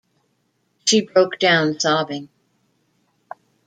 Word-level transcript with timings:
She 0.83 1.01
broke 1.01 1.37
down 1.37 1.79
sobbing. 1.79 2.29